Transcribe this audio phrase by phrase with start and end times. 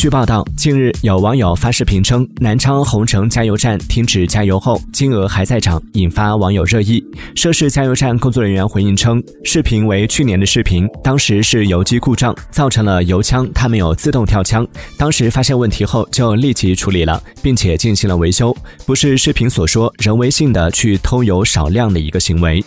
[0.00, 7.04] 据报道，近日有网友发视频称，南昌洪城加油站停止加油后，金额还在涨，引发网友热议。
[7.34, 14.66] 涉事加油站工作人员回应称，视频为去年的视频，当时是油机故障，造成了油枪它没有自动跳枪，
[14.96, 18.56] 当时发现问题后就立即处理了，并且进行了维修，
[18.86, 22.64] 不是视频所说人为性的去偷油少量的一个行为。